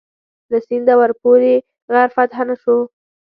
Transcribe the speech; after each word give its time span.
له 0.51 0.57
سینده 0.67 0.93
ورپورې 0.97 1.53
غر 1.93 2.07
فتح 2.15 2.39
نه 2.49 2.55
شو. 2.61 2.77